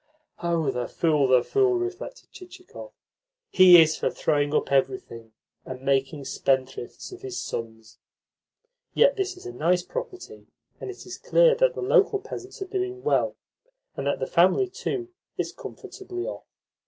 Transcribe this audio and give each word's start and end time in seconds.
"Oh, 0.41 0.71
the 0.71 0.87
fool, 0.87 1.27
the 1.27 1.43
fool!" 1.43 1.77
reflected 1.77 2.31
Chichikov. 2.31 2.91
"He 3.51 3.79
is 3.79 3.95
for 3.95 4.09
throwing 4.09 4.51
up 4.51 4.71
everything 4.71 5.31
and 5.63 5.83
making 5.83 6.25
spendthrifts 6.25 7.11
of 7.11 7.21
his 7.21 7.39
sons. 7.39 7.99
Yet 8.95 9.15
this 9.15 9.37
is 9.37 9.45
a 9.45 9.53
nice 9.53 9.83
property, 9.83 10.47
and 10.79 10.89
it 10.89 11.05
is 11.05 11.19
clear 11.19 11.53
that 11.53 11.75
the 11.75 11.83
local 11.83 12.17
peasants 12.17 12.63
are 12.63 12.65
doing 12.65 13.03
well, 13.03 13.35
and 13.95 14.07
that 14.07 14.17
the 14.17 14.25
family, 14.25 14.67
too, 14.67 15.09
is 15.37 15.51
comfortably 15.53 16.25
off. 16.25 16.47